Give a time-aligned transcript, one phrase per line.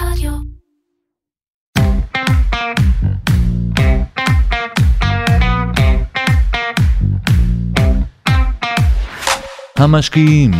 [0.00, 0.32] רדיו.
[9.78, 10.50] המשקיעים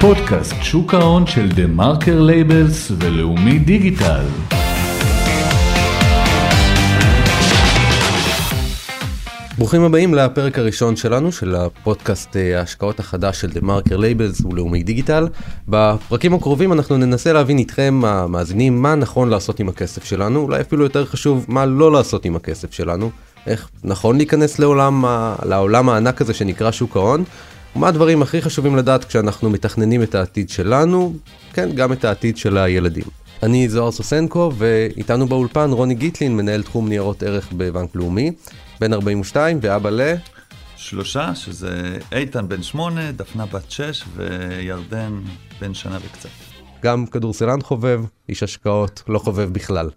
[0.00, 4.24] פודקאסט שוק ההון של TheMarker Labels ולאומי דיגיטל
[9.60, 15.28] ברוכים הבאים לפרק הראשון שלנו של הפודקאסט אה, ההשקעות החדש של TheMarker Labels ולאומי דיגיטל.
[15.68, 20.84] בפרקים הקרובים אנחנו ננסה להבין איתכם המאזינים מה נכון לעשות עם הכסף שלנו, אולי אפילו
[20.84, 23.10] יותר חשוב מה לא לעשות עם הכסף שלנו,
[23.46, 25.04] איך נכון להיכנס לעולם,
[25.44, 27.24] לעולם הענק הזה שנקרא שוק ההון,
[27.76, 31.14] ומה הדברים הכי חשובים לדעת כשאנחנו מתכננים את העתיד שלנו,
[31.52, 33.04] כן, גם את העתיד של הילדים.
[33.42, 38.32] אני זוהר סוסנקו ואיתנו באולפן רוני גיטלין, מנהל תחום ניירות ערך בבנק לאומי,
[38.80, 40.14] בן 42 ואבא ל...
[40.76, 45.20] שלושה, שזה איתן בן שמונה, דפנה בת שש וירדן
[45.60, 46.28] בן שנה וקצת.
[46.82, 49.90] גם כדורסלן חובב, איש השקעות, לא חובב בכלל.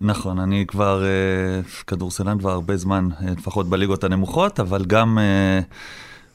[0.00, 5.60] נכון, אני כבר אה, כדורסלן כבר הרבה זמן, אה, לפחות בליגות הנמוכות, אבל גם אה,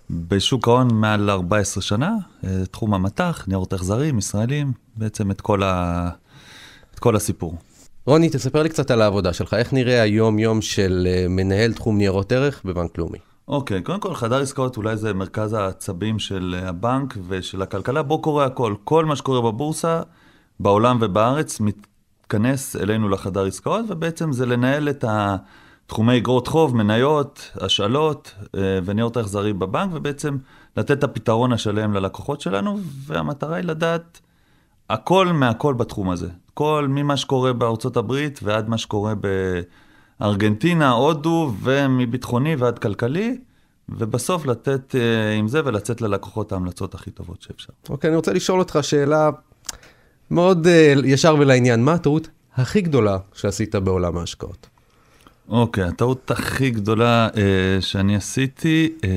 [0.09, 2.11] בשוק ההון מעל 14 שנה,
[2.43, 6.09] אה, תחום המטח, ניירות החזרים, ישראלים, בעצם את כל, ה...
[6.93, 7.58] את כל הסיפור.
[8.08, 12.31] רוני, תספר לי קצת על העבודה שלך, איך נראה היום-יום של אה, מנהל תחום ניירות
[12.31, 13.17] ערך בבנק לאומי?
[13.47, 18.22] אוקיי, קודם כל, חדר עסקאות אולי זה מרכז העצבים של אה, הבנק ושל הכלכלה, בו
[18.22, 18.75] קורה הכל.
[18.83, 20.02] כל מה שקורה בבורסה,
[20.59, 28.36] בעולם ובארץ, מתכנס אלינו לחדר עסקאות, ובעצם זה לנהל את התחומי אגרות חוב, מניות, השאלות
[28.55, 30.38] אה, וניירות החזרים בבנק, ובעצם
[30.77, 34.21] לתת את הפתרון השלם ללקוחות שלנו, והמטרה היא לדעת
[34.89, 36.30] הכל מהכל בתחום הזה.
[36.58, 39.13] כל ממה שקורה בארצות הברית ועד מה שקורה
[40.19, 43.38] בארגנטינה, הודו, ומביטחוני ועד כלכלי,
[43.89, 47.73] ובסוף לתת אה, עם זה ולצאת ללקוחות ההמלצות הכי טובות שאפשר.
[47.89, 49.30] אוקיי, אני רוצה לשאול אותך שאלה
[50.31, 54.67] מאוד אה, ישר ולעניין, מה הטעות הכי גדולה שעשית בעולם ההשקעות?
[55.49, 59.10] אוקיי, הטעות הכי גדולה אה, שאני עשיתי, אה,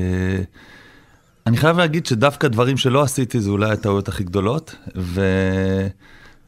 [1.47, 4.75] אני חייב להגיד שדווקא דברים שלא עשיתי זה אולי הטעויות הכי גדולות,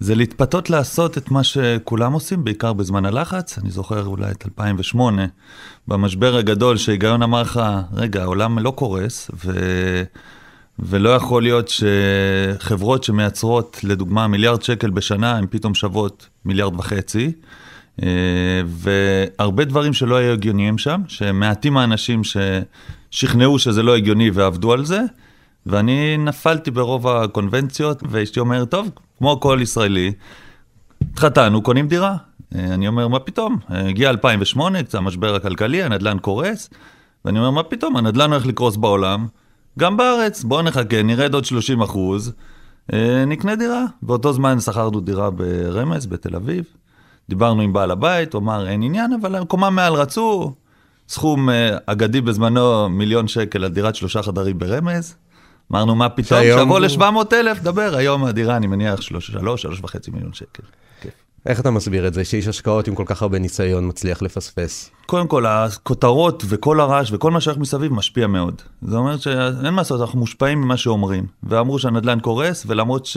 [0.02, 3.58] וזה להתפתות לעשות את מה שכולם עושים, בעיקר בזמן הלחץ.
[3.58, 5.26] אני זוכר אולי את 2008,
[5.88, 7.62] במשבר הגדול, שהיגיון אמר לך,
[7.94, 9.52] רגע, העולם לא קורס, ו...
[10.80, 17.32] ולא יכול להיות שחברות שמייצרות, לדוגמה, מיליארד שקל בשנה, הן פתאום שוות מיליארד וחצי.
[18.04, 18.08] אה,
[18.66, 25.02] והרבה דברים שלא היו הגיוניים שם, שמעטים האנשים ששכנעו שזה לא הגיוני ועבדו על זה,
[25.66, 28.90] ואני נפלתי ברוב הקונבנציות, ואשתי אומרת, טוב,
[29.24, 30.12] כמו כל ישראלי,
[31.02, 32.16] התחתנו, קונים דירה.
[32.56, 33.58] אה, אני אומר, מה פתאום?
[33.72, 36.70] אה, הגיע 2008, זה המשבר הכלכלי, הנדל"ן קורס,
[37.26, 39.28] ואני אומר, מה פתאום, הנדל"ן הולך לקרוס בעולם,
[39.80, 42.34] גם בארץ, בואו נחכה, נרד עוד 30 אחוז,
[43.28, 43.86] נקנה דירה.
[44.02, 46.66] באותו זמן שכרנו דירה ברמז, בתל אביב.
[47.30, 50.54] דיברנו עם בעל הבית, הוא אמר אין עניין, אבל הקומה מעל רצו,
[51.10, 55.16] סכום אה, אגדי בזמנו מיליון שקל על דירת שלושה חדרים ברמז.
[55.72, 60.12] אמרנו מה פתאום, הוא- ל-700 אלף, דבר, היום הדירה אני מניח שלוש, שלוש, שלוש וחצי
[60.12, 60.64] מיליון שקל.
[61.02, 61.12] כיף.
[61.46, 64.92] איך אתה מסביר את זה שאיש השקעות עם כל כך הרבה ניסיון מצליח לפספס?
[65.06, 68.62] קודם כל, הכותרות וכל הרעש וכל מה שהולך מסביב משפיע מאוד.
[68.82, 71.26] זה אומר שאין מה לעשות, אנחנו מושפעים ממה שאומרים.
[71.44, 73.08] ואמרו שהנדל"ן קורס, ולמרות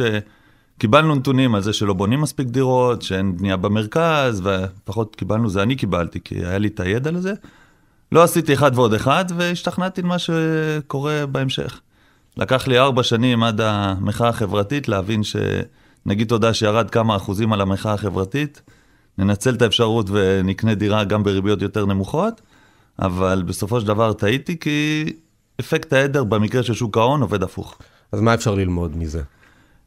[0.77, 5.77] שקיבלנו נתונים על זה שלא בונים מספיק דירות, שאין בנייה במרכז, ופחות קיבלנו, זה אני
[5.77, 7.33] קיבלתי, כי היה לי את הידע לזה.
[8.13, 11.81] לא עשיתי אחד ועוד אחד, והשתכנעתי למה שקורה בהמשך.
[12.37, 17.93] לקח לי ארבע שנים עד המחאה החברתית להבין שנגיד תודה שירד כמה אחוזים על המחאה
[17.93, 18.63] החברתית,
[19.19, 22.41] ננצל את האפשרות ונקנה דירה גם בריביות יותר נמוכות,
[22.99, 25.13] אבל בסופו של דבר טעיתי כי
[25.61, 27.79] אפקט העדר במקרה של שוק ההון עובד הפוך.
[28.13, 29.23] אז מה אפשר ללמוד מזה?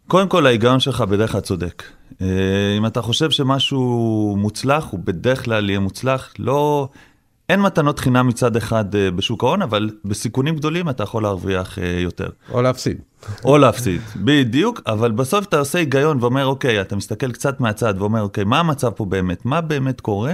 [0.08, 1.84] קודם כל, ההיגיון שלך בדרך כלל צודק.
[2.22, 2.28] אה,
[2.78, 6.34] אם אתה חושב שמשהו מוצלח, הוא בדרך כלל יהיה מוצלח.
[6.40, 6.90] לא...
[7.50, 12.00] אין מתנות חינם מצד אחד אה, בשוק ההון, אבל בסיכונים גדולים אתה יכול להרוויח אה,
[12.00, 12.30] יותר.
[12.52, 12.98] או להפסיד.
[13.46, 18.22] או להפסיד, בדיוק, אבל בסוף אתה עושה היגיון ואומר, אוקיי, אתה מסתכל קצת מהצד ואומר,
[18.22, 19.46] אוקיי, מה המצב פה באמת?
[19.46, 20.34] מה באמת קורה?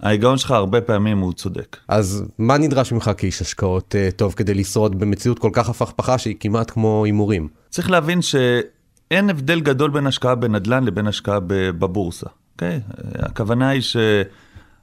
[0.00, 1.76] ההיגיון שלך הרבה פעמים הוא צודק.
[1.88, 6.36] אז מה נדרש ממך כאיש השקעות אה, טוב כדי לשרוד במציאות כל כך הפכפכה שהיא
[6.40, 7.48] כמעט כמו הימורים?
[7.70, 12.80] צריך להבין שאין הבדל גדול בין השקעה בנדל"ן לבין השקעה בבורסה, אוקיי?
[13.18, 13.82] הכוונה היא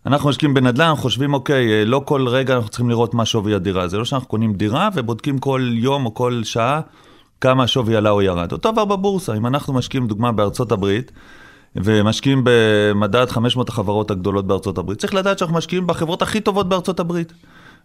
[0.04, 3.88] שאנחנו משקיעים בנדל"ן, אנחנו חושבים, אוקיי, לא כל רגע אנחנו צריכים לראות מה שווי הדירה.
[3.88, 6.82] זה לא שאנחנו קונים דירה ובודקים כל יום או כל שעה
[7.42, 8.52] כמה השווי עלה או ירד.
[8.52, 11.12] אותו דבר בבורסה, אם אנחנו משקיעים, דוגמה, בארצות הברית,
[11.76, 17.00] ומשקיעים במדד 500 החברות הגדולות בארצות הברית, צריך לדעת שאנחנו משקיעים בחברות הכי טובות בארצות
[17.00, 17.34] הברית.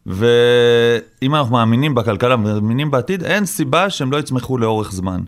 [0.07, 5.21] ואם אנחנו מאמינים בכלכלה ומאמינים בעתיד, אין סיבה שהם לא יצמחו לאורך זמן.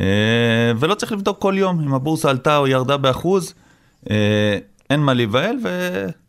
[0.00, 3.54] אה, ולא צריך לבדוק כל יום אם הבורסה עלתה או ירדה באחוז,
[4.10, 4.58] אה,
[4.90, 5.56] אין מה להיבהל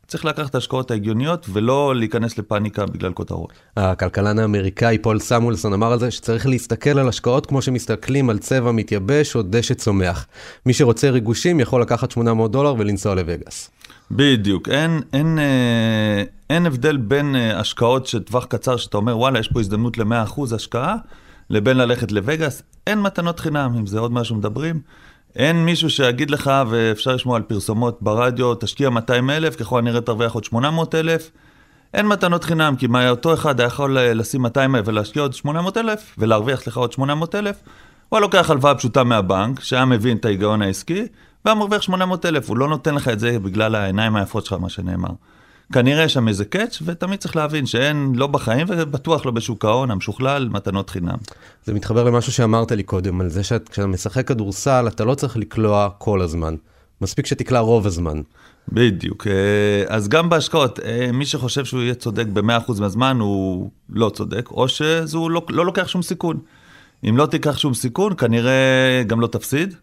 [0.06, 3.54] וצריך לקחת את ההשקעות ההגיוניות ולא להיכנס לפאניקה בגלל כותרות.
[3.78, 8.72] הכלכלן האמריקאי פול סמואלסון אמר על זה שצריך להסתכל על השקעות כמו שמסתכלים על צבע
[8.72, 10.28] מתייבש או דשא צומח.
[10.66, 13.72] מי שרוצה ריגושים יכול לקחת 800 דולר ולנסוע לווגאס.
[14.12, 19.40] בדיוק, אין, אין, אה, אין הבדל בין אה, השקעות של טווח קצר, שאתה אומר, וואלה,
[19.40, 20.96] יש פה הזדמנות ל-100% השקעה,
[21.50, 22.62] לבין ללכת לווגאס.
[22.88, 24.80] אין מתנות חינם, אם זה עוד משהו מדברים.
[25.36, 30.34] אין מישהו שיגיד לך, ואפשר לשמוע על פרסומות ברדיו, תשקיע 200 אלף, ככל הנראה תרוויח
[30.34, 31.32] עוד 800 אלף.
[31.94, 36.16] אין מתנות חינם, כי אותו אחד היה יכול לשים 200 אלף ולהשקיע עוד 800 אלף,
[36.18, 37.56] ולהרוויח סליחה עוד 800 אלף,
[38.10, 41.08] הוא היה לוקח הלוואה פשוטה מהבנק, שהיה מבין את ההיגיון העסקי,
[41.46, 44.70] והיה מרוויח 800 אלף, הוא לא נותן לך את זה בגלל העיניים היפות שלך, מה
[44.70, 45.10] שנאמר.
[45.74, 49.92] כנראה יש שם איזה קאץ', ותמיד צריך להבין שאין, לא בחיים, ובטוח לא בשוק ההון,
[49.92, 51.18] המשוכלל, מתנות חינם.
[51.64, 55.90] זה מתחבר למשהו שאמרת לי קודם, על זה שכשאתה משחק כדורסל, אתה לא צריך לקלוע
[55.98, 56.56] כל הזמן.
[57.02, 58.22] מספיק שתקלע רוב הזמן.
[58.70, 59.28] בדיוק.
[59.28, 64.52] אה, אז גם בהשקעות, אה, מי שחושב שהוא יהיה צודק ב-100% מהזמן, הוא לא צודק,
[64.52, 66.40] או שהוא לא, לא לוקח שום סיכון.
[67.10, 69.76] אם לא תיקח שום סיכון, כנראה גם לא תפסיד,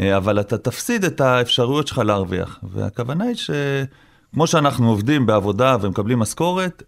[0.00, 2.58] אה, אבל אתה תפסיד את האפשרויות שלך להרוויח.
[2.62, 3.36] והכוונה היא
[4.30, 6.82] שכמו שאנחנו עובדים בעבודה ומקבלים משכורת,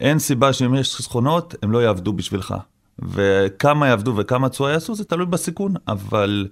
[0.00, 2.54] אין סיבה שאם יש חסכונות, הם לא יעבדו בשבילך.
[2.98, 6.48] וכמה יעבדו וכמה תשואה יעשו, זה תלוי בסיכון, אבל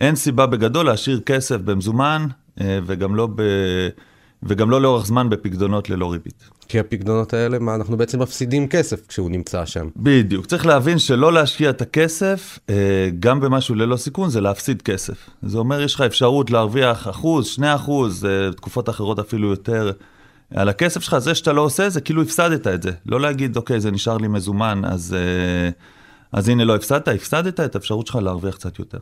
[0.00, 2.26] אין סיבה בגדול להשאיר כסף במזומן,
[2.60, 3.42] אה, וגם לא, ב...
[4.42, 6.50] וגם לא לאורך זמן בפקדונות ללא ריבית.
[6.68, 9.88] כי הפקדונות האלה, מה, אנחנו בעצם מפסידים כסף כשהוא נמצא שם.
[9.96, 10.46] בדיוק.
[10.46, 15.30] צריך להבין שלא להשקיע את הכסף, אה, גם במשהו ללא סיכון, זה להפסיד כסף.
[15.42, 19.92] זה אומר, יש לך אפשרות להרוויח אחוז, שני אחוז, אה, תקופות אחרות אפילו יותר.
[20.54, 22.90] על הכסף שלך, זה שאתה לא עושה, זה כאילו הפסדת את זה.
[23.06, 25.16] לא להגיד, אוקיי, זה נשאר לי מזומן, אז...
[26.36, 28.98] אז הנה לא הפסדת, הפסדת את האפשרות שלך להרוויח קצת יותר.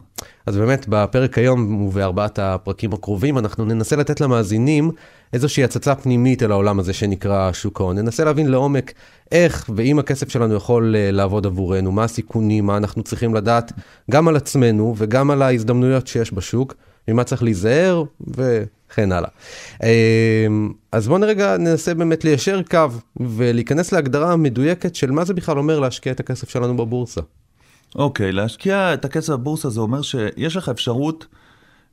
[0.46, 4.90] אז באמת, בפרק היום ובארבעת הפרקים הקרובים, אנחנו ננסה לתת למאזינים
[5.32, 7.98] איזושהי הצצה פנימית אל העולם הזה שנקרא שוק ההון.
[7.98, 8.92] ננסה להבין לעומק
[9.32, 13.72] איך ואם הכסף שלנו יכול אה, לעבוד עבורנו, מה הסיכונים, מה אנחנו צריכים לדעת
[14.10, 16.74] גם על עצמנו וגם על ההזדמנויות שיש בשוק,
[17.08, 18.04] ממה צריך להיזהר
[18.94, 19.28] וכן הלאה.
[19.82, 22.86] אמ, אז בואו נרגע ננסה באמת ליישר קו
[23.20, 27.20] ולהיכנס להגדרה המדויקת של מה זה בכלל אומר להשקיע את הכסף שלנו בבורסה.
[27.94, 31.26] אוקיי, okay, להשקיע את הכסף בבורסה זה אומר שיש לך אפשרות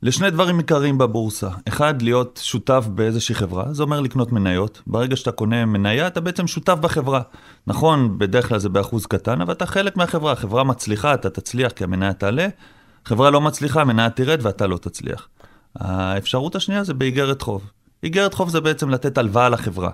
[0.02, 1.48] לשני דברים עיקריים בבורסה.
[1.68, 4.82] אחד, להיות שותף באיזושהי חברה, זה אומר לקנות מניות.
[4.86, 7.20] ברגע שאתה קונה מניה, אתה בעצם שותף בחברה.
[7.66, 10.32] נכון, בדרך כלל זה באחוז קטן, אבל אתה חלק מהחברה.
[10.32, 12.48] החברה מצליחה, אתה תצליח כי המניה תעלה.
[13.04, 15.28] חברה לא מצליחה, המניה תרד ואתה לא תצליח.
[15.76, 17.70] האפשרות השנייה זה באיגרת חוב.
[18.02, 19.90] איגרת חוב זה בעצם לתת הלוואה לחברה.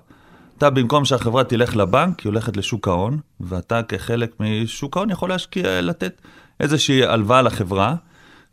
[0.59, 5.81] אתה, במקום שהחברה תלך לבנק, היא הולכת לשוק ההון, ואתה כחלק משוק ההון יכול להשקיע,
[5.81, 6.21] לתת
[6.61, 7.95] איזושהי הלוואה לחברה.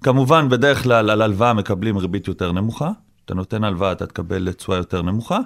[0.04, 2.92] כמובן, בדרך כלל על הלוואה מקבלים ריבית יותר נמוכה.
[3.26, 5.40] אתה נותן הלוואה, אתה תקבל תשואה יותר נמוכה.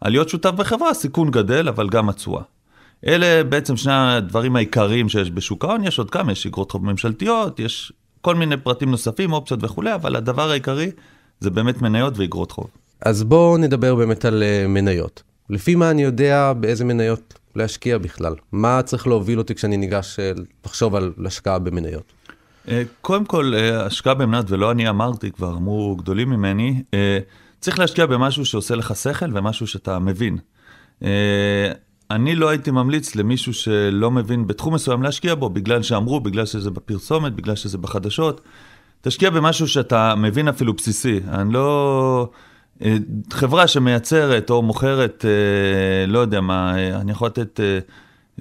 [0.00, 2.42] על להיות שותף בחברה, הסיכון גדל, אבל גם התשואה.
[3.06, 7.60] אלה בעצם שני הדברים העיקריים שיש בשוק ההון, יש עוד כמה, יש אגרות חוב ממשלתיות,
[7.60, 10.90] יש כל מיני פרטים נוספים, אופציות וכולי, אבל הדבר העיקרי
[11.40, 12.66] זה באמת מניות ואגרות חוב.
[13.00, 15.22] אז בואו נדבר באמת על uh, מניות.
[15.50, 18.34] לפי מה אני יודע באיזה מניות להשקיע בכלל?
[18.52, 22.12] מה צריך להוביל אותי כשאני ניגש uh, לחשוב על השקעה במניות?
[22.66, 22.70] Uh,
[23.00, 26.82] קודם כל, השקעה במניות, ולא אני אמרתי, כבר אמרו גדולים ממני,
[27.60, 30.38] צריך להשקיע במשהו שעושה לך שכל ומשהו שאתה מבין.
[32.10, 36.70] אני לא הייתי ממליץ למישהו שלא מבין בתחום מסוים להשקיע בו, בגלל שאמרו, בגלל שזה
[36.70, 38.40] בפרסומת, בגלל שזה בחדשות.
[39.04, 41.20] תשקיע במשהו שאתה מבין אפילו בסיסי.
[41.28, 42.28] אני לא...
[42.82, 42.96] אה,
[43.32, 47.60] חברה שמייצרת או מוכרת, אה, לא יודע מה, אה, אני יכול לתת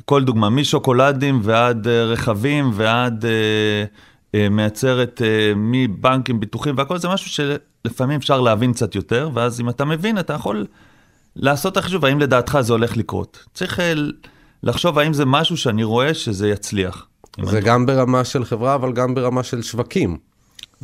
[0.06, 3.26] כל דוגמה, משוקולדים ועד רכבים ועד
[4.52, 5.22] מייצרת
[5.56, 7.30] מבנקים, ביטוחים והכל, זה משהו
[7.86, 10.66] שלפעמים אפשר להבין קצת יותר, ואז אם אתה מבין, אתה יכול
[11.36, 13.46] לעשות את החישוב, האם לדעתך זה הולך לקרות.
[13.54, 13.80] צריך
[14.64, 17.08] לחשוב האם זה משהו שאני רואה שזה יצליח.
[17.46, 20.18] זה גם ברמה של חברה, אבל גם ברמה של שווקים.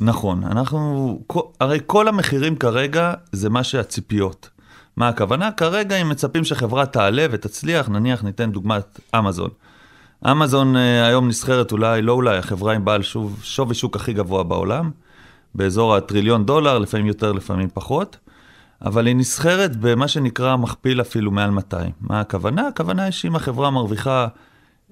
[0.01, 1.20] נכון, אנחנו,
[1.60, 4.50] הרי כל המחירים כרגע זה מה שהציפיות.
[4.98, 5.51] מה הכוונה?
[5.51, 9.50] כרגע אם מצפים שחברה תעלה ותצליח, נניח ניתן דוגמת אמזון.
[10.32, 14.44] אמזון אה, היום נסחרת אולי, לא אולי, החברה עם בעל שוב, שווי שוק הכי גבוה
[14.44, 14.91] בעולם,
[15.56, 18.18] באזור הטריליון דולר, לפעמים יותר, לפעמים פחות,
[18.86, 21.91] אבל היא נסחרת במה שנקרא מכפיל אפילו מעל 200.
[22.01, 22.68] מה הכוונה?
[22.68, 24.27] הכוונה היא שאם החברה מרוויחה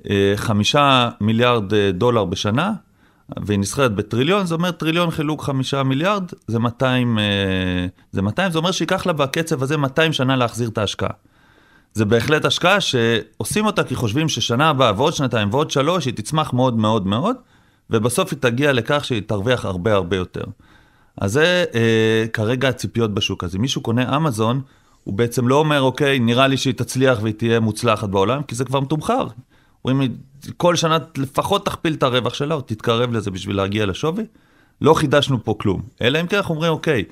[0.09, 2.73] אה, חמישה מיליארד אה, דולר בשנה,
[3.45, 7.23] והיא נסחרת בטריליון, זה אומר טריליון חילוק חמישה מיליארד, זה 200, אה,
[8.11, 11.09] זה 200, זה אומר שייקח לה בקצב הזה 200 שנה להחזיר את ההשקעה.
[11.93, 16.53] זה בהחלט השקעה שעושים אותה כי חושבים ששנה הבאה ועוד שנתיים ועוד שלוש, היא תצמח
[16.53, 17.35] מאוד מאוד מאוד,
[17.89, 20.43] ובסוף היא תגיע לכך שהיא תרוויח הרבה הרבה יותר.
[21.21, 23.43] אז זה אה, כרגע הציפיות בשוק.
[23.43, 24.61] אז אם מישהו קונה אמזון,
[25.03, 28.65] הוא בעצם לא אומר, אוקיי, נראה לי שהיא תצליח והיא תהיה מוצלחת בעולם, כי זה
[28.65, 29.27] כבר מתומחר.
[29.85, 30.17] אומרים,
[30.57, 34.23] כל שנה לפחות תכפיל את הרווח שלה, או תתקרב לזה בשביל להגיע לשווי.
[34.81, 35.81] לא חידשנו פה כלום.
[36.01, 37.03] אלא אם כן אנחנו אומרים, אוקיי,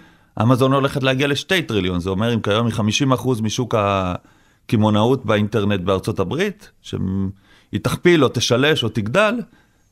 [0.42, 2.76] אמזון הולכת להגיע לשתי טריליון, זה אומר אם כיום היא
[3.14, 9.36] 50% משוק הקמעונאות באינטרנט בארצות הברית, שהיא תכפיל או תשלש או תגדל,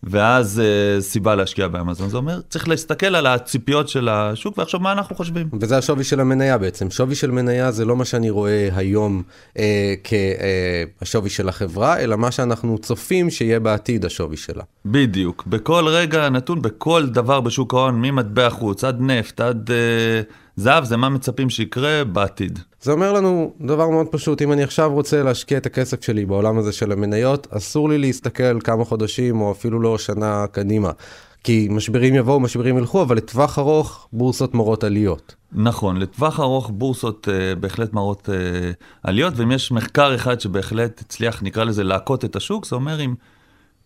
[0.04, 2.10] ואז uh, סיבה להשקיע באמזון.
[2.10, 5.50] זה אומר, צריך להסתכל על הציפיות של השוק ועכשיו מה אנחנו חושבים.
[5.60, 6.90] וזה השווי של המניה בעצם.
[6.90, 9.24] שווי של מניה זה לא מה שאני רואה היום
[9.60, 14.64] אה, כהשווי אה, של החברה, אלא מה שאנחנו צופים שיהיה בעתיד השווי שלה.
[14.86, 15.44] בדיוק.
[15.48, 19.72] בכל רגע נתון, בכל דבר בשוק ההון, ממטבע חוץ עד נפט, עד...
[19.72, 20.22] אה,
[20.56, 22.60] זהב זה מה מצפים שיקרה בעתיד.
[22.82, 26.58] זה אומר לנו דבר מאוד פשוט, אם אני עכשיו רוצה להשקיע את הכסף שלי בעולם
[26.58, 30.92] הזה של המניות, אסור לי להסתכל כמה חודשים או אפילו לא שנה קדימה.
[31.44, 35.36] כי משברים יבואו, משברים ילכו, אבל לטווח ארוך בורסות מורות עליות.
[35.52, 41.44] נכון, לטווח ארוך בורסות uh, בהחלט מראות uh, עליות, ואם יש מחקר אחד שבהחלט הצליח,
[41.44, 43.14] נקרא לזה, להכות את השוק, זה אומר אם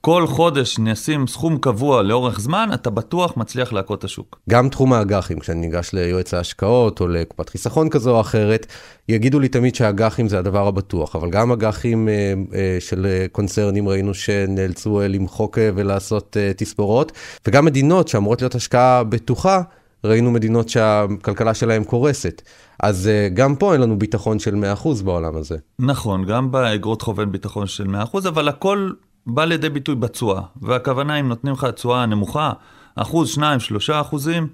[0.01, 4.39] כל חודש נשים סכום קבוע לאורך זמן, אתה בטוח מצליח להכות את השוק.
[4.49, 8.65] גם תחום האג"חים, כשאני ניגש ליועץ ההשקעות או לקופת חיסכון כזו או אחרת,
[9.09, 14.13] יגידו לי תמיד שהאג"חים זה הדבר הבטוח, אבל גם אג"חים אה, אה, של קונצרנים ראינו
[14.13, 17.11] שנאלצו אה, למחוק אה, ולעשות אה, תספורות,
[17.47, 19.61] וגם מדינות שאמורות להיות השקעה בטוחה,
[20.03, 22.41] ראינו מדינות שהכלכלה שלהן קורסת.
[22.79, 25.57] אז uh, גם פה אין לנו ביטחון של 100% בעולם הזה.
[25.79, 28.91] נכון, גם באגרות חוב אין ביטחון של 100%, אבל הכל
[29.27, 32.53] בא לידי ביטוי בתשואה, והכוונה אם נותנים לך תשואה נמוכה,
[32.95, 34.47] אחוז, שניים, שלושה אחוזים,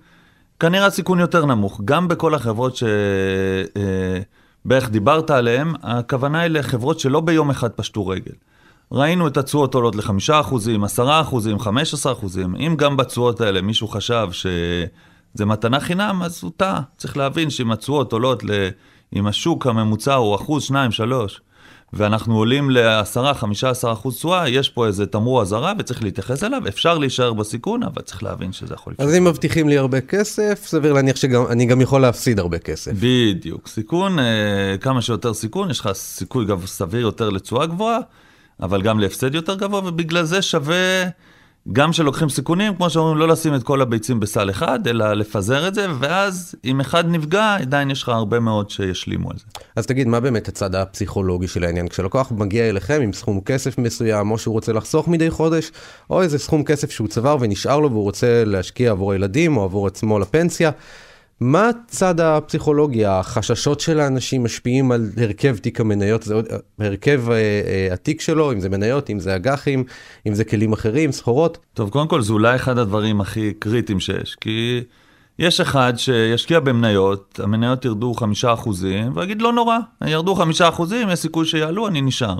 [0.59, 1.81] כנראה סיכון יותר נמוך.
[1.85, 8.31] גם בכל החברות שבערך אה, דיברת עליהן, הכוונה היא לחברות שלא ביום אחד פשטו רגל.
[8.91, 12.55] ראינו את התשואות עולות לחמישה אחוזים, עשרה אחוזים, חמש עשרה אחוזים.
[12.55, 16.81] אם גם בתשואות האלה מישהו חשב שזה מתנה חינם, אז הוא טעה.
[16.97, 18.43] צריך להבין שאם התשואות עולות.
[19.15, 21.41] אם השוק הממוצע הוא אחוז, שניים, שלוש,
[21.93, 27.83] ואנחנו עולים ל-10-15% תשואה, יש פה איזה תמרור אזהרה וצריך להתייחס אליו, אפשר להישאר בסיכון,
[27.83, 29.07] אבל צריך להבין שזה יכול לקרות.
[29.07, 32.91] אז אם מבטיחים לי הרבה כסף, סביר להניח שאני גם יכול להפסיד הרבה כסף.
[32.99, 37.99] בדיוק, סיכון, אה, כמה שיותר סיכון, יש לך סיכוי סביר יותר לתשואה גבוהה,
[38.61, 41.03] אבל גם להפסד יותר גבוה, ובגלל זה שווה...
[41.71, 45.75] גם כשלוקחים סיכונים, כמו שאומרים, לא לשים את כל הביצים בסל אחד, אלא לפזר את
[45.75, 49.45] זה, ואז אם אחד נפגע, עדיין יש לך הרבה מאוד שישלימו על זה.
[49.75, 51.87] אז תגיד, מה באמת הצד הפסיכולוגי של העניין?
[51.87, 55.71] כשלקוח מגיע אליכם עם סכום כסף מסוים, או שהוא רוצה לחסוך מדי חודש,
[56.09, 59.87] או איזה סכום כסף שהוא צבר ונשאר לו והוא רוצה להשקיע עבור הילדים או עבור
[59.87, 60.71] עצמו לפנסיה,
[61.39, 66.35] מה הצד הפסיכולוגי, החששות של האנשים משפיעים על הרכב תיק המניות, זה
[66.79, 69.83] הרכב אה, אה, התיק שלו, אם זה מניות, אם זה אג"חים,
[70.27, 71.57] אם זה כלים אחרים, סחורות?
[71.73, 74.83] טוב, קודם כל זה אולי אחד הדברים הכי קריטיים שיש, כי
[75.39, 81.19] יש אחד שישקיע במניות, המניות ירדו חמישה אחוזים, ויגיד לא נורא, ירדו חמישה אחוזים, יש
[81.19, 82.39] סיכוי שיעלו, אני נשאר.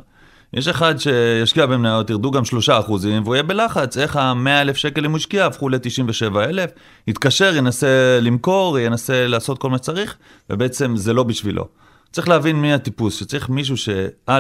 [0.54, 5.06] יש אחד שישקיע במניות, ירדו גם שלושה אחוזים, והוא יהיה בלחץ, איך ה-100 אלף שקל
[5.06, 6.70] אם הוא השקיע הפכו ל-97 אלף,
[7.08, 10.16] יתקשר, ינסה למכור, ינסה לעשות כל מה שצריך,
[10.50, 11.68] ובעצם זה לא בשבילו.
[12.12, 14.40] צריך להבין מי הטיפוס, שצריך מישהו שא',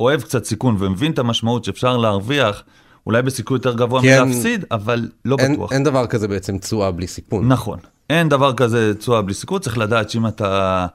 [0.00, 2.62] אוהב קצת סיכון ומבין את המשמעות שאפשר להרוויח,
[3.06, 5.72] אולי בסיכוי יותר גבוה כן, מלהפסיד, אבל לא אין, בטוח.
[5.72, 7.48] אין דבר כזה בעצם תשואה בלי סיכון.
[7.48, 7.78] נכון,
[8.10, 10.86] אין דבר כזה תשואה בלי סיכון, צריך לדעת שאם אתה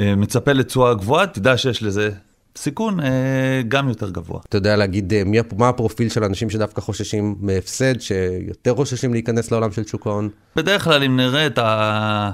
[0.00, 2.10] אה, מצפה לתשואה גבוהה, תדע שיש לזה
[2.58, 4.40] סיכון אה, גם יותר גבוה.
[4.48, 9.50] אתה יודע להגיד אה, מי, מה הפרופיל של אנשים שדווקא חוששים מהפסד, שיותר חוששים להיכנס
[9.50, 10.28] לעולם של שוק ההון?
[10.56, 12.30] בדרך כלל אם נראה את, ה...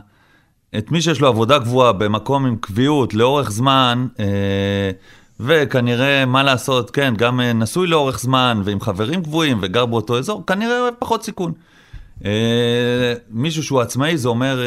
[0.78, 4.90] את מי שיש לו עבודה גבוהה במקום עם קביעות לאורך זמן, אה,
[5.40, 10.46] וכנראה, מה לעשות, כן, גם אה, נשוי לאורך זמן, ועם חברים קבועים, וגר באותו אזור,
[10.46, 11.52] כנראה פחות סיכון.
[12.24, 14.60] אה, מישהו שהוא עצמאי, זה אומר...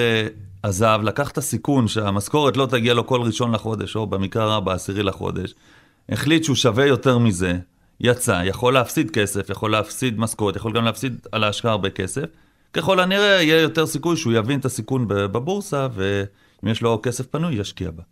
[0.63, 5.03] עזב, לקח את הסיכון שהמשכורת לא תגיע לו כל ראשון לחודש, או במקרה הרע בעשירי
[5.03, 5.53] לחודש,
[6.09, 7.57] החליט שהוא שווה יותר מזה,
[7.99, 12.25] יצא, יכול להפסיד כסף, יכול להפסיד משכורת, יכול גם להפסיד על ההשקעה הרבה כסף.
[12.73, 17.55] ככל הנראה יהיה יותר סיכוי שהוא יבין את הסיכון בבורסה, ואם יש לו כסף פנוי,
[17.55, 18.03] ישקיע בה.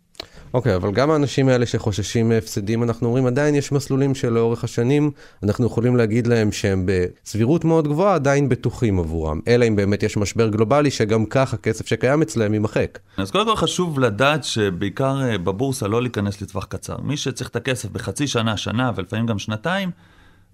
[0.54, 5.10] אוקיי, okay, אבל גם האנשים האלה שחוששים מהפסדים, אנחנו אומרים עדיין יש מסלולים שלאורך השנים
[5.42, 10.16] אנחנו יכולים להגיד להם שהם בסבירות מאוד גבוהה עדיין בטוחים עבורם, אלא אם באמת יש
[10.16, 12.98] משבר גלובלי שגם כך הכסף שקיים אצלם יימחק.
[13.16, 16.96] אז קודם כל חשוב לדעת שבעיקר אה, בבורסה לא להיכנס לטווח קצר.
[17.02, 19.90] מי שצריך את הכסף בחצי שנה, שנה ולפעמים גם שנתיים,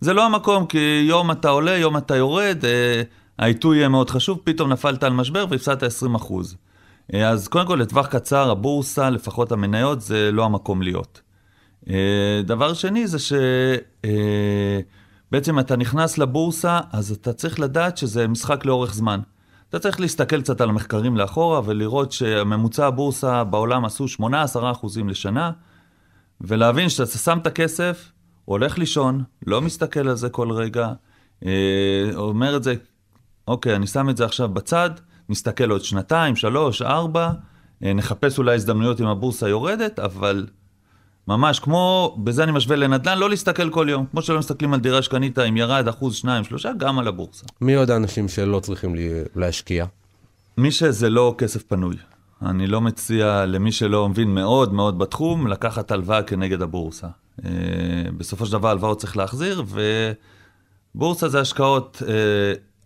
[0.00, 3.02] זה לא המקום, כי יום אתה עולה, יום אתה יורד, אה,
[3.38, 6.52] העיתוי יהיה מאוד חשוב, פתאום נפלת על משבר והפסדת 20 אחוז.
[6.52, 6.67] אה,
[7.14, 11.20] אז קודם כל, לטווח קצר, הבורסה, לפחות המניות, זה לא המקום להיות.
[11.90, 13.18] אה, דבר שני זה
[15.32, 19.20] בעצם אתה נכנס לבורסה, אז אתה צריך לדעת שזה משחק לאורך זמן.
[19.68, 24.22] אתה צריך להסתכל קצת על המחקרים לאחורה ולראות שהממוצע הבורסה בעולם עשו 8-10
[24.72, 25.50] אחוזים לשנה,
[26.40, 28.12] ולהבין שאתה שם את הכסף,
[28.44, 30.92] הולך לישון, לא מסתכל על זה כל רגע,
[31.46, 32.74] אה, אומר את זה,
[33.48, 34.90] אוקיי, אני שם את זה עכשיו בצד,
[35.28, 37.30] נסתכל עוד שנתיים, שלוש, ארבע,
[37.84, 40.46] אה, נחפש אולי הזדמנויות אם הבורסה יורדת, אבל
[41.28, 44.06] ממש כמו, בזה אני משווה לנדל"ן, לא להסתכל כל יום.
[44.10, 47.46] כמו שלא מסתכלים על דירה שקנית, אם ירד אחוז, שניים, שלושה, גם על הבורסה.
[47.60, 48.94] מי עוד האנשים שלא צריכים
[49.36, 49.86] להשקיע?
[50.56, 51.96] מי שזה לא כסף פנוי.
[52.42, 57.06] אני לא מציע למי שלא מבין מאוד מאוד בתחום, לקחת הלוואה כנגד הבורסה.
[57.44, 57.50] אה,
[58.16, 59.64] בסופו של דבר הלוואות צריך להחזיר,
[60.94, 62.14] ובורסה זה השקעות אה,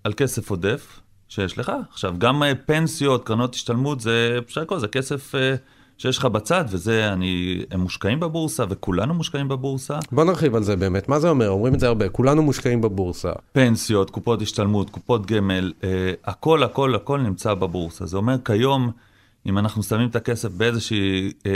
[0.04, 1.00] על כסף עודף
[1.34, 1.72] שיש לך.
[1.92, 5.34] עכשיו, גם אה, פנסיות, קרנות השתלמות, זה, אפשר זה כסף...
[6.02, 9.98] שיש לך בצד, וזה, אני, הם מושקעים בבורסה, וכולנו מושקעים בבורסה.
[10.12, 11.48] בוא נרחיב על זה באמת, מה זה אומר?
[11.48, 13.32] אומרים את זה הרבה, כולנו מושקעים בבורסה.
[13.52, 18.06] פנסיות, קופות השתלמות, קופות גמל, אה, הכל, הכל, הכל נמצא בבורסה.
[18.06, 18.90] זה אומר כיום,
[19.46, 21.52] אם אנחנו שמים את הכסף באיזושהי אה,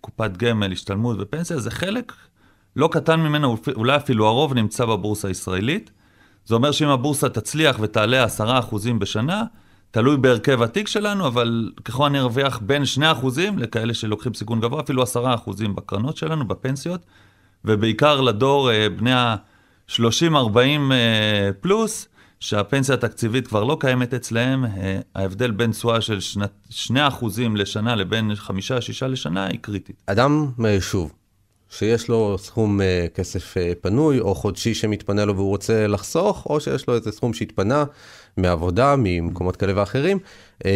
[0.00, 2.12] קופת גמל, השתלמות ופנסיה, זה חלק
[2.76, 5.90] לא קטן ממנו, אולי אפילו הרוב נמצא בבורסה הישראלית.
[6.46, 8.38] זה אומר שאם הבורסה תצליח ותעלה 10%
[8.98, 9.44] בשנה,
[9.90, 12.82] תלוי בהרכב התיק שלנו, אבל ככל אני ארוויח בין
[13.22, 15.06] 2% לכאלה שלוקחים סיכון גבוה, אפילו 10%
[15.74, 17.00] בקרנות שלנו, בפנסיות,
[17.64, 20.56] ובעיקר לדור אה, בני ה-30-40
[20.92, 22.08] אה, פלוס,
[22.40, 26.18] שהפנסיה התקציבית כבר לא קיימת אצלהם, אה, ההבדל בין תשואה של
[26.70, 26.94] 2%
[27.56, 30.02] לשנה לבין 5-6 לשנה היא קריטית.
[30.06, 31.12] אדם מהיישוב,
[31.70, 36.60] שיש לו סכום uh, כסף uh, פנוי או חודשי שמתפנה לו והוא רוצה לחסוך, או
[36.60, 37.84] שיש לו איזה סכום שהתפנה
[38.36, 40.18] מעבודה, ממקומות כאלה ואחרים,
[40.58, 40.66] uh,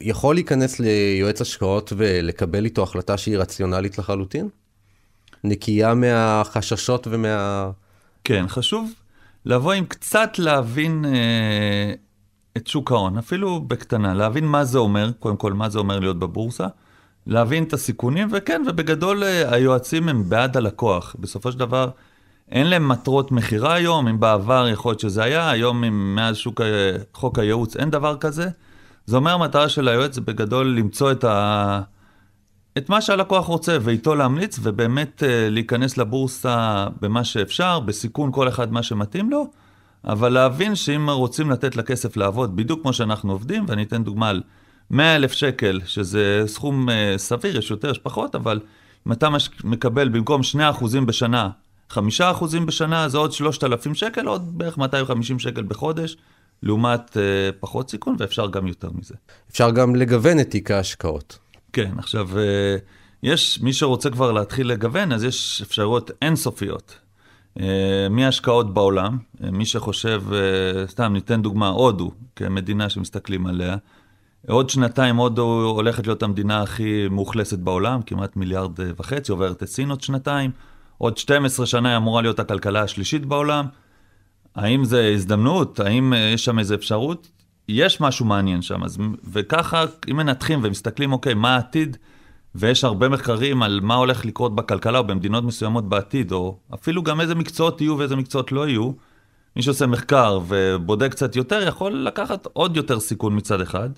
[0.00, 4.48] יכול להיכנס ליועץ השקעות ולקבל איתו החלטה שהיא רציונלית לחלוטין?
[5.44, 7.70] נקייה מהחששות ומה...
[8.24, 8.92] כן, חשוב
[9.44, 11.08] לבוא עם קצת להבין uh,
[12.56, 16.18] את שוק ההון, אפילו בקטנה, להבין מה זה אומר, קודם כל מה זה אומר להיות
[16.18, 16.66] בבורסה.
[17.28, 21.16] להבין את הסיכונים, וכן, ובגדול אה, היועצים הם בעד הלקוח.
[21.18, 21.90] בסופו של דבר,
[22.50, 26.60] אין להם מטרות מכירה היום, אם בעבר יכול להיות שזה היה, היום אם מאז שוק,
[27.14, 28.48] חוק הייעוץ אין דבר כזה.
[29.06, 31.80] זה אומר המטרה של היועץ זה בגדול למצוא את, ה...
[32.78, 38.72] את מה שהלקוח רוצה ואיתו להמליץ, ובאמת אה, להיכנס לבורסה במה שאפשר, בסיכון כל אחד
[38.72, 39.50] מה שמתאים לו,
[40.04, 44.42] אבל להבין שאם רוצים לתת לכסף לעבוד בדיוק כמו שאנחנו עובדים, ואני אתן דוגמה על
[44.90, 48.60] 100 אלף שקל, שזה סכום uh, סביר, יש יותר, יש פחות, אבל
[49.06, 49.50] אם אתה מש...
[49.64, 51.50] מקבל במקום 2% בשנה,
[51.92, 51.96] 5%
[52.66, 56.16] בשנה, זה עוד 3,000 שקל, עוד בערך 250 שקל בחודש,
[56.62, 57.20] לעומת uh,
[57.60, 59.14] פחות סיכון, ואפשר גם יותר מזה.
[59.50, 61.38] אפשר גם לגוון את תיק ההשקעות.
[61.72, 62.80] כן, עכשיו, uh,
[63.22, 66.98] יש, מי שרוצה כבר להתחיל לגוון, אז יש אפשרויות אינסופיות.
[67.58, 67.60] Uh,
[68.10, 73.76] מהשקעות בעולם, uh, מי שחושב, uh, סתם ניתן דוגמה, הודו, כמדינה שמסתכלים עליה,
[74.48, 79.90] עוד שנתיים הודו הולכת להיות המדינה הכי מאוכלסת בעולם, כמעט מיליארד וחצי, עוברת את סין
[79.90, 80.50] עוד שנתיים.
[80.98, 83.66] עוד 12 שנה היא אמורה להיות הכלכלה השלישית בעולם.
[84.54, 85.80] האם זה הזדמנות?
[85.80, 87.28] האם יש שם איזו אפשרות?
[87.68, 88.84] יש משהו מעניין שם.
[88.84, 88.98] אז,
[89.32, 91.96] וככה, אם מנתחים ומסתכלים, אוקיי, מה העתיד?
[92.54, 97.20] ויש הרבה מחקרים על מה הולך לקרות בכלכלה או במדינות מסוימות בעתיד, או אפילו גם
[97.20, 98.92] איזה מקצועות יהיו ואיזה מקצועות לא יהיו.
[99.56, 103.90] מי שעושה מחקר ובודק קצת יותר, יכול לקחת עוד יותר סיכון מצד אחד,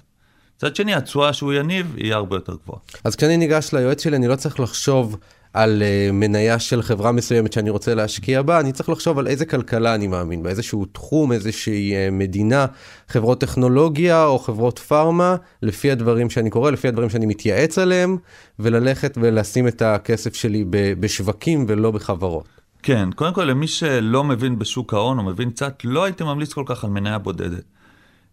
[0.62, 2.80] מצד שני, התשואה שהוא יניב היא הרבה יותר גבוהה.
[3.04, 5.16] אז כשאני ניגש ליועץ שלי, אני לא צריך לחשוב
[5.52, 9.46] על uh, מניה של חברה מסוימת שאני רוצה להשקיע בה, אני צריך לחשוב על איזה
[9.46, 12.66] כלכלה אני מאמין בה, איזשהו תחום, איזושהי uh, מדינה,
[13.08, 18.16] חברות טכנולוגיה או חברות פארמה, לפי הדברים שאני קורא, לפי הדברים שאני מתייעץ עליהם,
[18.58, 22.44] וללכת ולשים את הכסף שלי בשווקים ולא בחברות.
[22.82, 26.64] כן, קודם כל למי שלא מבין בשוק ההון או מבין קצת, לא הייתי ממליץ כל
[26.66, 27.79] כך על מניה בודדת.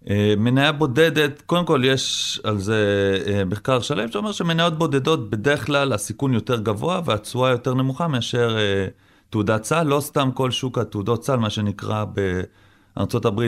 [0.10, 2.82] אה, מניה בודדת, קודם כל יש על זה
[3.28, 8.58] אה, מחקר שלם שאומר שמניות בודדות בדרך כלל הסיכון יותר גבוה והתשואה יותר נמוכה מאשר
[8.58, 8.88] אה,
[9.30, 13.40] תעודת סל, לא סתם כל שוק התעודות סל, מה שנקרא בארה"ב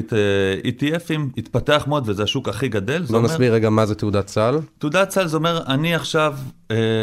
[0.66, 3.02] ETFים, התפתח מאוד וזה השוק הכי גדל.
[3.02, 4.58] בוא נסביר רגע מה זה תעודת סל.
[4.78, 6.36] תעודת סל זה אומר, אני עכשיו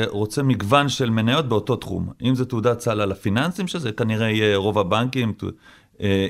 [0.09, 2.09] רוצה מגוון של מניות באותו תחום.
[2.23, 5.49] אם זה תעודת סל על הפיננסים, שזה כנראה יהיה רוב הבנקים, אה,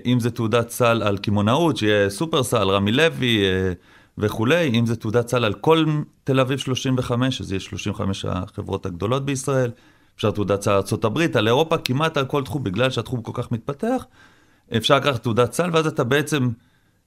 [0.07, 3.73] אם זה תעודת סל על קמעונאות, שיהיה סופרסל, רמי לוי אה,
[4.19, 5.85] וכולי, אם זה תעודת סל על כל
[6.25, 9.71] תל אביב 35, אז יש 35 החברות הגדולות בישראל,
[10.17, 13.53] אפשר תעודת סל על ארה"ב, על אירופה, כמעט על כל תחום, בגלל שהתחום כל כך
[13.53, 14.07] מתפתח,
[14.77, 16.49] אפשר לקחת תעודת סל, ואז אתה בעצם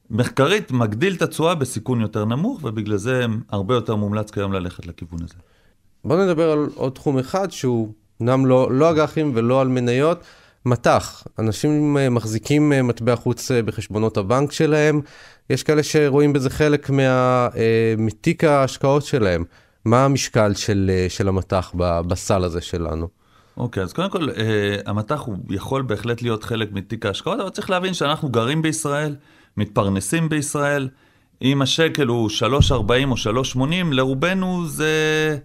[0.10, 5.20] מחקרית מגדיל את התשואה בסיכון יותר נמוך, ובגלל זה הרבה יותר מומלץ כיום ללכת לכיוון
[5.24, 5.36] הזה.
[6.06, 10.24] בוא נדבר על עוד תחום אחד שהוא אמנם לא, לא אג"חים ולא על מניות,
[10.66, 15.02] מטח, אנשים אה, מחזיקים אה, מטבע חוץ אה, בחשבונות הבנק שלהם,
[15.50, 17.48] יש כאלה שרואים בזה חלק מה,
[17.98, 19.44] מתיק ההשקעות שלהם.
[19.86, 21.74] מה המשקל של, של המטח
[22.08, 23.08] בסל הזה שלנו?
[23.58, 24.28] אוקיי, okay, אז קודם כל,
[24.86, 29.16] המטח הוא יכול בהחלט להיות חלק מתיק ההשקעות, אבל צריך להבין שאנחנו גרים בישראל,
[29.58, 30.90] מתפרנסים בישראל.
[31.42, 32.74] אם השקל הוא 3.40
[33.08, 33.16] או
[33.56, 33.60] 3.80,
[33.92, 35.38] לרובנו זה...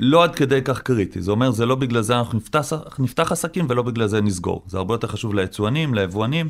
[0.00, 1.20] לא עד כדי כך קריטי.
[1.22, 4.62] זה אומר, זה לא בגלל זה אנחנו נפתח, נפתח עסקים ולא בגלל זה נסגור.
[4.66, 6.48] זה הרבה יותר חשוב ליצואנים, ליבואנים.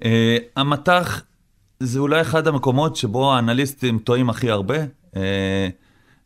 [0.00, 0.06] Uh,
[0.56, 1.22] המטח
[1.80, 4.76] זה אולי אחד המקומות שבו האנליסטים טועים הכי הרבה.
[5.14, 5.18] Uh,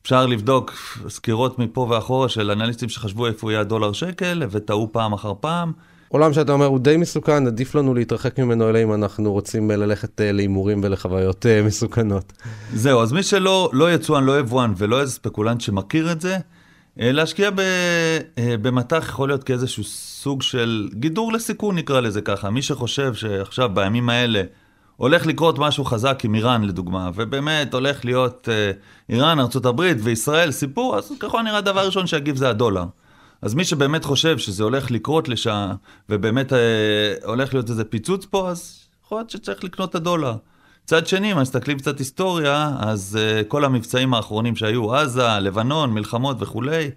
[0.02, 0.72] אפשר לבדוק
[1.08, 5.72] סקירות מפה ואחורה של אנליסטים שחשבו איפה יהיה הדולר שקל, וטעו פעם אחר פעם.
[6.08, 10.20] עולם שאתה אומר הוא די מסוכן, עדיף לנו להתרחק ממנו אלא אם אנחנו רוצים ללכת
[10.20, 12.32] אה, להימורים ולחוויות אה, מסוכנות.
[12.74, 16.36] זהו, אז מי שלא לא יצואן, לא יבואן ולא איזה ספקולנט שמכיר את זה,
[17.00, 17.60] אה, להשקיע ב,
[18.62, 22.50] במטח יכול להיות כאיזשהו סוג של גידור לסיכון נקרא לזה ככה.
[22.50, 24.42] מי שחושב שעכשיו בימים האלה
[24.96, 28.48] הולך לקרות משהו חזק עם איראן לדוגמה, ובאמת הולך להיות
[29.08, 32.84] איראן, ארה"ב וישראל סיפור, אז ככל הנראה הדבר הראשון שיגיב זה הדולר.
[33.42, 35.70] אז מי שבאמת חושב שזה הולך לקרות לשם,
[36.08, 36.58] ובאמת אה,
[37.24, 40.36] הולך להיות איזה פיצוץ פה, אז יכול להיות שצריך לקנות את הדולר.
[40.84, 46.36] צד שני, אם מסתכלים קצת היסטוריה, אז אה, כל המבצעים האחרונים שהיו, עזה, לבנון, מלחמות
[46.40, 46.90] וכולי,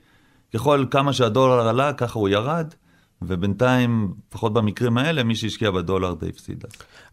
[0.54, 2.74] ככל כמה שהדולר עלה, ככה הוא ירד.
[3.22, 6.64] ובינתיים, לפחות במקרים האלה, מי שהשקיע בדולר די הפסיד.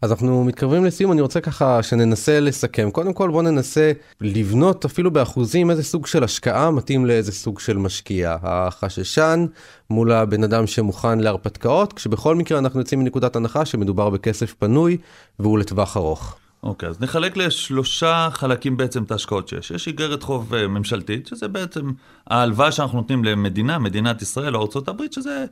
[0.01, 2.91] אז אנחנו מתקרבים לסיום, אני רוצה ככה שננסה לסכם.
[2.91, 3.91] קודם כל בוא ננסה
[4.21, 8.35] לבנות אפילו באחוזים איזה סוג של השקעה מתאים לאיזה סוג של משקיע.
[8.41, 9.45] החששן
[9.89, 14.97] מול הבן אדם שמוכן להרפתקאות, כשבכל מקרה אנחנו יוצאים מנקודת הנחה שמדובר בכסף פנוי
[15.39, 16.35] והוא לטווח ארוך.
[16.63, 19.71] אוקיי, okay, אז נחלק לשלושה חלקים בעצם את ההשקעות שיש.
[19.71, 21.91] יש איגרת חוב אה, ממשלתית, שזה בעצם
[22.27, 25.45] ההלוואה שאנחנו נותנים למדינה, מדינת ישראל או ארה"ב, שזה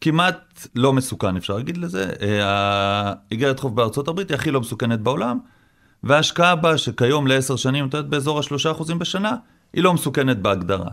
[0.00, 2.10] כמעט לא מסוכן, אפשר להגיד לזה.
[2.22, 5.38] אה, האיגרת חוב בארצות הברית היא הכי לא מסוכנת בעולם,
[6.02, 9.36] וההשקעה בה, שכיום לעשר שנים נותנת באזור השלושה אחוזים בשנה,
[9.72, 10.90] היא לא מסוכנת בהגדרה.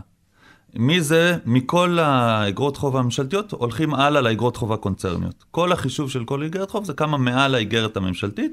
[0.74, 5.44] מזה, מכל האיגרות חוב הממשלתיות, הולכים הלאה לאיגרות חוב הקונצרניות.
[5.50, 8.52] כל החישוב של כל איגרת חוב זה כמה מעל האיגרת הממשלתית,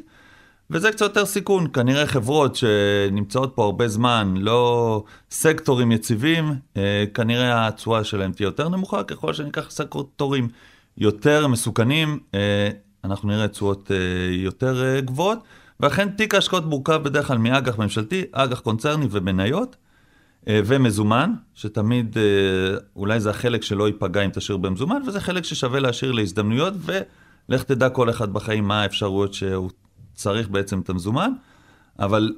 [0.70, 7.68] וזה קצת יותר סיכון, כנראה חברות שנמצאות פה הרבה זמן, לא סקטורים יציבים, אה, כנראה
[7.68, 10.48] התשואה שלהם תהיה יותר נמוכה, ככל שניקח סקטורים
[10.98, 12.70] יותר מסוכנים, אה,
[13.04, 13.98] אנחנו נראה תשואות אה,
[14.32, 15.40] יותר גבוהות,
[15.80, 19.76] ואכן תיק ההשקעות מורכב בדרך כלל מאג"ח ממשלתי, אג"ח קונצרני ומניות,
[20.50, 22.18] ומזומן, שתמיד
[22.96, 27.90] אולי זה החלק שלא ייפגע אם תשאיר במזומן, וזה חלק ששווה להשאיר להזדמנויות, ולך תדע
[27.90, 29.70] כל אחד בחיים מה האפשרויות שהוא
[30.16, 31.32] צריך בעצם את המזומן,
[32.00, 32.34] אבל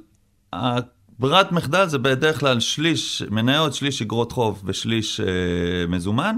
[1.18, 5.26] ברירת מחדל זה בדרך כלל שליש מניות, שליש אגרות חוב ושליש אה,
[5.88, 6.36] מזומן.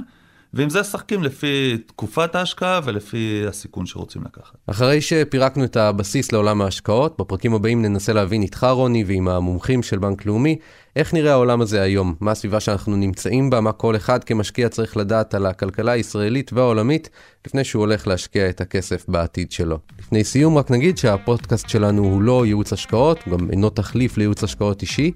[0.55, 4.55] ועם זה שחקים לפי תקופת ההשקעה ולפי הסיכון שרוצים לקחת.
[4.67, 9.99] אחרי שפירקנו את הבסיס לעולם ההשקעות, בפרקים הבאים ננסה להבין איתך רוני ועם המומחים של
[9.99, 10.59] בנק לאומי,
[10.97, 14.97] איך נראה העולם הזה היום, מה הסביבה שאנחנו נמצאים בה, מה כל אחד כמשקיע צריך
[14.97, 17.11] לדעת על הכלכלה הישראלית והעולמית,
[17.47, 19.79] לפני שהוא הולך להשקיע את הכסף בעתיד שלו.
[19.99, 24.45] לפני סיום רק נגיד שהפודקאסט שלנו הוא לא ייעוץ השקעות, הוא גם אינו תחליף לייעוץ
[24.45, 25.13] השקעות אישי.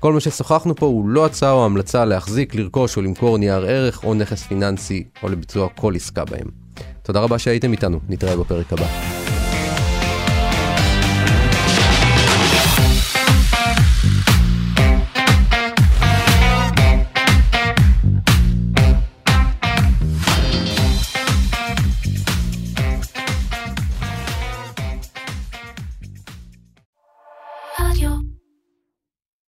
[0.00, 4.04] כל מה ששוחחנו פה הוא לא הצעה או המלצה להחזיק, לרכוש או למכור נייר ערך
[4.04, 6.46] או נכס פיננסי או לביצוע כל עסקה בהם.
[7.02, 9.17] תודה רבה שהייתם איתנו, נתראה בפרק הבא.